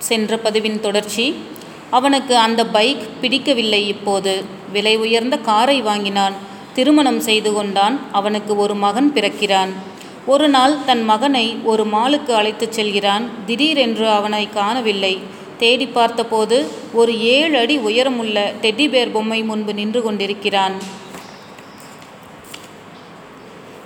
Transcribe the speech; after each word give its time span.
சென்ற 0.00 0.36
பதிவின் 0.36 0.80
தொடர்ச்சி 0.80 1.34
அவனுக்கு 1.90 2.36
அந்த 2.36 2.66
பைக் 2.66 3.08
பிடிக்கவில்லை 3.20 3.88
இப்போது. 3.88 4.44
விலை 4.72 4.96
உயர்ந்த 4.96 5.36
காரை 5.36 5.82
வாங்கினான். 5.82 6.32
திருமணம் 6.74 7.20
செய்து 7.20 7.52
கொண்டான். 7.52 8.00
அவனுக்கு 8.12 8.56
ஒரு 8.56 8.74
மகன் 8.74 9.12
பிறக்கிறான். 9.14 9.68
ஒரு 10.26 10.48
நாள் 10.48 10.76
தன் 10.86 11.02
மகனை 11.02 11.56
ஒரு 11.64 11.84
மாலுக்கு 11.84 12.30
அழைத்துச் 12.30 12.72
செல்கிறான். 12.72 13.30
திடீரென்று 13.46 14.08
அவனை 14.08 14.48
காணவில்லை. 14.48 15.18
தேடி 15.58 15.86
பார்த்தபோது 15.86 16.66
ஒரு 16.92 17.20
ஏழு 17.20 17.58
அடி 17.58 17.76
உயரமுள்ள 17.76 18.52
டெட்டிபேர் 18.62 19.12
பொம்மை 19.12 19.42
முன்பு 19.42 19.74
நின்று 19.74 20.02
கொண்டிருக்கிறான். 20.02 20.72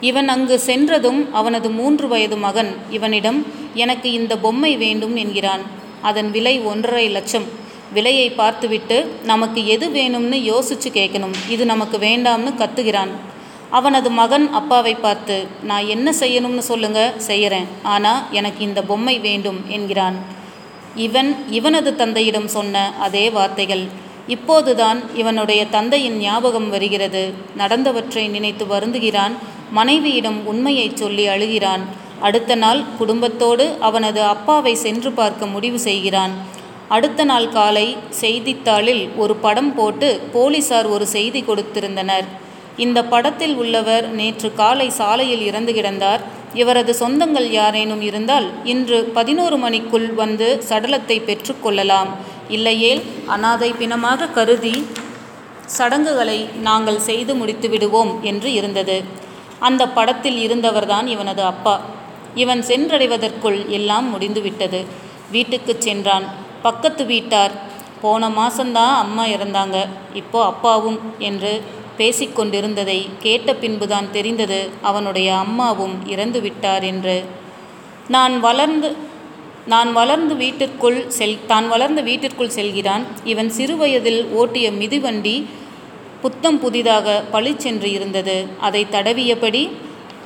இவன் 0.00 0.28
அங்கு 0.28 0.58
சென்றதும் 0.58 1.34
அவனது 1.34 1.70
மூன்று 1.70 2.08
வயது 2.08 2.36
மகன். 2.36 2.76
இவனிடம் 2.90 3.46
எனக்கு 3.74 4.12
இந்த 4.12 4.38
பொம்மை 4.38 4.76
வேண்டும் 4.76 5.16
என்கிறான். 5.16 5.76
அதன் 6.02 6.30
விலை 6.30 6.60
ஒன்றரை 6.60 7.08
லட்சம். 7.08 7.44
விலையை 7.92 8.30
பார்த்துவிட்டு 8.30 9.14
நமக்கு 9.24 9.66
எது 9.66 9.88
வேணும்னு 9.88 10.38
யோசிச்சு 10.52 10.88
கேட்கணும் 10.92 11.34
இது 11.48 11.64
நமக்கு 11.64 11.98
வேண்டாம்னு 11.98 12.52
கத்துகிறான். 12.58 13.08
அவனது 13.70 14.10
மகன் 14.10 14.52
அப்பாவை 14.52 14.94
பார்த்து 14.94 15.46
நான் 15.62 15.86
என்ன 15.86 16.10
செய்யணும்னு 16.10 16.58
சொல்லுங்க? 16.58 17.14
செய்கிறேன் 17.16 17.66
ஆனால் 17.82 18.22
எனக்கு 18.30 18.64
இந்த 18.64 18.82
பொம்மை 18.82 19.18
வேண்டும் 19.18 19.64
என்கிறான். 19.68 20.16
இவன் 20.94 21.44
இவனது 21.50 21.94
தந்தையிடம் 21.94 22.48
சொன்ன 22.48 22.94
அதே 23.00 23.30
வார்த்தைகள். 23.30 23.84
இப்போதுதான் 24.26 25.02
இவனுடைய 25.14 25.66
தந்தையின் 25.66 26.16
ஞாபகம் 26.16 26.70
வருகிறது. 26.70 27.32
நடந்தவற்றை 27.56 28.28
நினைத்து 28.28 28.64
வருந்துகிறான். 28.64 29.32
மனைவியிடம் 29.70 30.46
உண்மையைச் 30.46 30.96
சொல்லி 30.96 31.26
அழுகிறான். 31.26 31.80
அடுத்த 32.26 32.52
நாள் 32.54 32.80
குடும்பத்தோடு 32.98 33.64
அவனது 33.80 34.20
அப்பாவை 34.34 34.74
சென்று 34.84 35.10
பார்க்க 35.12 35.46
முடிவு 35.46 35.78
செய்கிறான். 35.78 36.32
அடுத்த 36.96 37.24
நாள் 37.24 37.48
காலை 37.48 37.86
செய்தித்தாளில் 38.20 39.02
ஒரு 39.16 39.34
படம் 39.36 39.74
போட்டு 39.74 40.08
போலீசார் 40.32 40.86
ஒரு 40.86 41.06
செய்தி 41.06 41.40
கொடுத்திருந்தனர். 41.42 42.26
இந்த 42.76 42.98
படத்தில் 43.04 43.54
உள்ளவர் 43.56 44.06
நேற்று 44.18 44.48
காலை 44.54 44.88
சாலையில் 44.90 45.44
இறந்து 45.48 45.72
கிடந்தார். 45.72 46.22
இவரது 46.54 46.92
சொந்தங்கள் 47.00 47.48
யாரேனும் 47.50 48.00
இருந்தால் 48.00 48.46
இன்று 48.64 48.98
பதினோரு 49.16 49.56
மணிக்குள் 49.56 50.08
வந்து 50.14 50.48
சடலத்தை 50.68 51.18
பெற்றுக்கொள்ளலாம் 51.28 52.10
இல்லையேல் 52.48 53.02
அனாதை 53.26 53.70
பிணமாக 53.80 54.30
கருதி 54.38 54.74
சடங்குகளை 55.76 56.38
நாங்கள் 56.68 57.00
செய்து 57.08 57.32
முடித்து 57.34 57.68
விடுவோம் 57.68 58.12
என்று 58.22 58.48
இருந்தது. 58.52 58.98
அந்த 59.58 59.82
படத்தில் 59.88 60.38
இருந்தவர்தான் 60.46 61.06
இவனது 61.06 61.42
அப்பா. 61.42 61.76
இவன் 62.42 62.62
சென்றடைவதற்குள் 62.70 63.58
எல்லாம் 63.78 64.06
முடிந்துவிட்டது. 64.12 64.80
வீட்டுக்கு 65.34 65.72
சென்றான். 65.86 66.26
பக்கத்து 66.66 67.02
வீட்டார் 67.12 67.54
போன 68.02 68.28
மாசம்தான் 68.38 68.94
அம்மா 69.04 69.24
இறந்தாங்க. 69.36 69.76
இப்போ 70.20 70.38
அப்பாவும் 70.52 70.98
என்று 71.28 71.52
பேசிக்கொண்டிருந்ததை 72.00 72.98
கேட்ட 73.24 73.54
பின்புதான் 73.62 74.08
தெரிந்தது 74.16 74.60
அவனுடைய 74.90 75.28
அம்மாவும் 75.44 75.96
இறந்து 76.14 76.40
விட்டார் 76.46 76.84
என்று. 76.92 77.16
நான் 78.14 78.34
வளர்ந்து 78.46 78.90
நான் 79.72 79.90
வளர்ந்து 79.92 80.34
வீட்டிற்குள் 80.42 80.98
செல் 81.16 81.38
தான் 81.46 81.66
வளர்ந்த 81.72 82.00
வீட்டிற்குள் 82.08 82.54
செல்கிறான். 82.58 83.04
இவன் 83.32 83.50
சிறுவயதில் 83.56 84.20
ஓட்டிய 84.40 84.66
மிதிவண்டி 84.80 85.36
புத்தம் 86.22 86.58
புதிதாக 86.62 87.06
பளிச்சென்று 87.32 87.88
இருந்தது. 87.96 88.36
அதை 88.66 88.82
தடவியபடி 88.94 89.62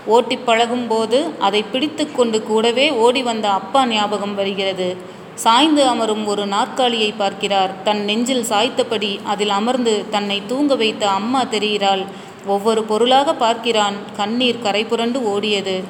ஓட்டி 0.07 0.37
பழகும்போது 0.37 1.31
அதை 1.39 1.63
பிடித்து 1.63 2.13
கொண்டு 2.13 2.43
கூடவே 2.43 2.91
ஓடி 2.91 3.23
வந்த 3.23 3.49
அப்பா 3.49 3.87
ஞாபகம் 3.87 4.35
வருகிறது. 4.35 4.97
சாய்ந்து 5.35 5.87
அமரும் 5.87 6.27
ஒரு 6.27 6.47
நாற்காலியை 6.47 7.13
பார்க்கிறார். 7.13 7.83
தன் 7.83 8.05
நெஞ்சில் 8.05 8.45
சாய்த்தபடி 8.49 9.21
அதில் 9.25 9.49
அமர்ந்து 9.49 10.05
தன்னை 10.11 10.43
தூங்க 10.47 10.75
வைத்த 10.75 11.09
அம்மா 11.09 11.45
தெரிகிறாள். 11.45 12.05
ஒவ்வொரு 12.47 12.85
பொருளாக 12.85 13.35
பார்க்கிறான். 13.35 13.95
கண்ணீர் 14.17 14.63
கரைபுரண்டு 14.63 15.19
ஓடியது. 15.35 15.83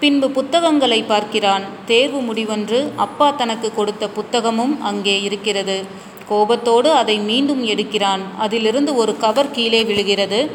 பின்பு 0.00 0.30
புத்தகங்களை 0.30 1.02
பார்க்கிறான். 1.02 1.62
தேர்வு 1.86 2.20
முடிவன்று 2.20 2.88
அப்பா 2.96 3.30
தனக்கு 3.30 3.74
கொடுத்த 3.74 4.08
புத்தகமும் 4.16 4.80
அங்கே 4.80 5.22
இருக்கிறது. 5.22 5.84
கோபத்தோடு 6.28 6.92
அதை 6.92 7.18
மீண்டும் 7.18 7.66
எடுக்கிறான். 7.66 8.20
அதிலிருந்து 8.38 8.94
ஒரு 8.94 9.16
கவர் 9.16 9.50
கீழே 9.50 9.84
விழுகிறது. 9.84 10.50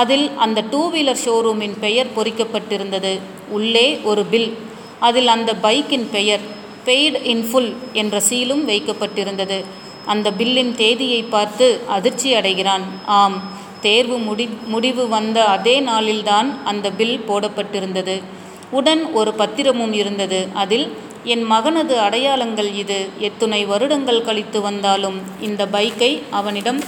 அதில் 0.00 0.26
அந்த 0.44 0.60
டூ 0.72 0.82
வீலர் 0.92 1.22
ஷோரூமின் 1.24 1.76
பெயர் 1.84 2.10
பொறிக்கப்பட்டிருந்தது. 2.16 3.12
உள்ளே 3.56 3.86
ஒரு 4.10 4.22
பில் 4.32 4.50
அதில் 5.06 5.30
அந்த 5.36 5.50
பைக்கின் 5.62 6.06
பெயர் 6.10 6.44
பெய்டு 6.86 7.18
இன் 7.32 7.44
ஃபுல் 7.48 7.70
என்ற 8.00 8.14
சீலும் 8.28 8.64
வைக்கப்பட்டிருந்தது. 8.68 9.58
அந்த 10.12 10.30
பில்லின் 10.38 10.72
தேதியை 10.74 11.20
பார்த்து 11.34 11.66
அதிர்ச்சி 11.96 12.30
அடைகிறான். 12.34 12.84
ஆம் 13.18 13.36
தேர்வு 13.80 14.16
முடி 14.26 14.46
முடிவு 14.72 15.04
வந்த 15.08 15.38
அதே 15.54 15.76
நாளில்தான் 15.80 16.48
அந்த 16.64 16.86
பில் 16.98 17.18
போடப்பட்டிருந்தது. 17.28 18.16
உடன் 18.78 19.02
ஒரு 19.12 19.32
பத்திரமும் 19.40 19.94
இருந்தது. 20.00 20.40
அதில் 20.62 20.86
என் 21.34 21.44
மகனது 21.50 21.94
அடையாளங்கள் 22.06 22.70
இது. 22.82 22.98
எத்துணை 23.18 23.60
வருடங்கள் 23.72 24.24
கழித்து 24.28 24.60
வந்தாலும் 24.60 25.18
இந்த 25.40 25.64
பைக்கை 25.74 26.10
அவனிடம் 26.30 26.80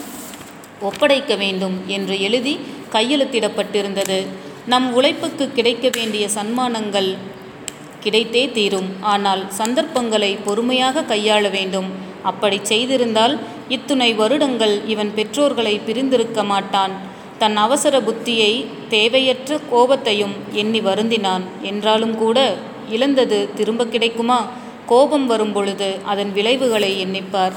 ஒப்படைக்க 0.81 1.35
வேண்டும் 1.43 1.77
என்று 1.97 2.15
எழுதி 2.21 2.55
கையெழுத்திடப்பட்டிருந்தது. 2.93 4.27
நம் 4.67 4.95
உழைப்புக்கு 4.95 5.53
கிடைக்க 5.53 5.91
வேண்டிய 5.93 6.29
சன்மானங்கள் 6.35 7.11
கிடைத்தே 8.05 8.53
தீரும். 8.53 8.89
ஆனால் 9.01 9.43
சந்தர்ப்பங்களை 9.51 10.39
பொறுமையாக 10.45 11.03
கையாள 11.03 11.51
வேண்டும். 11.51 11.89
அப்படி 12.23 12.61
செய்திருந்தால் 12.69 13.39
இத்துணை 13.69 14.15
வருடங்கள் 14.15 14.75
இவன் 14.87 15.15
பெற்றோர்களை 15.15 15.79
பிரிந்திருக்க 15.79 16.45
மாட்டான். 16.45 16.95
தன் 17.39 17.57
அவசர 17.57 18.01
புத்தியை 18.01 18.53
தேவையற்ற 18.89 19.61
கோபத்தையும் 19.73 20.35
எண்ணி 20.53 20.81
வருந்தினான். 20.81 21.45
என்றாலும் 21.63 22.15
கூட 22.17 22.57
இழந்தது 22.91 23.49
திரும்ப 23.55 23.87
கிடைக்குமா? 23.87 24.47
கோபம் 24.87 25.27
வரும் 25.27 25.53
பொழுது 25.53 25.97
அதன் 26.05 26.33
விளைவுகளை 26.33 27.07
எண்ணிப்பார். 27.07 27.57